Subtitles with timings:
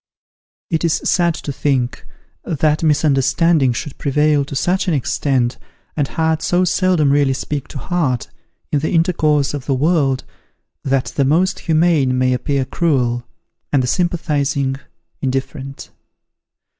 [0.71, 2.07] It is sad to think,
[2.43, 5.59] that misunderstanding should prevail to such an extent,
[5.95, 8.27] and heart so seldom really speak to heart,
[8.71, 10.23] in the intercourse of the world,
[10.83, 13.27] that the most humane may appear cruel,
[13.71, 14.77] and the sympathizing
[15.21, 15.91] indifferent.